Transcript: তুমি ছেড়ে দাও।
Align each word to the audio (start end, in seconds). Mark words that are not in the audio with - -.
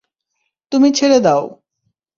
তুমি 0.71 0.89
ছেড়ে 0.91 1.19
দাও। 1.19 1.43